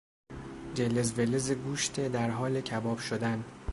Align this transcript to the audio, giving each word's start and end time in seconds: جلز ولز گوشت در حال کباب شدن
جلز 0.75 1.19
ولز 1.19 1.51
گوشت 1.51 2.07
در 2.11 2.29
حال 2.29 2.61
کباب 2.61 2.97
شدن 2.97 3.43